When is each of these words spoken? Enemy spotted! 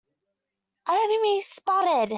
Enemy 0.89 1.41
spotted! 1.41 2.09